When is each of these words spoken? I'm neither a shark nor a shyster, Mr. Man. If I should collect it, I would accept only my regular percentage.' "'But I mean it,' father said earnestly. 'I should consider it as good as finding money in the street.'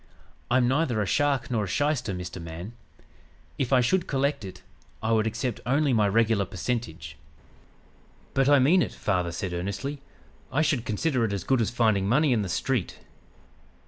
I'm 0.49 0.67
neither 0.67 0.99
a 0.99 1.05
shark 1.05 1.51
nor 1.51 1.65
a 1.65 1.67
shyster, 1.67 2.11
Mr. 2.11 2.41
Man. 2.41 2.73
If 3.59 3.71
I 3.71 3.81
should 3.81 4.07
collect 4.07 4.43
it, 4.43 4.63
I 5.03 5.11
would 5.11 5.27
accept 5.27 5.59
only 5.63 5.93
my 5.93 6.07
regular 6.07 6.45
percentage.' 6.45 7.17
"'But 8.33 8.49
I 8.49 8.57
mean 8.57 8.81
it,' 8.81 8.95
father 8.95 9.31
said 9.31 9.53
earnestly. 9.53 10.01
'I 10.51 10.63
should 10.63 10.85
consider 10.85 11.23
it 11.23 11.33
as 11.33 11.43
good 11.43 11.61
as 11.61 11.69
finding 11.69 12.07
money 12.09 12.33
in 12.33 12.41
the 12.41 12.49
street.' 12.49 12.97